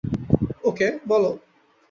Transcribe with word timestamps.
ওকে, 0.63 0.87
বলো। 1.07 1.31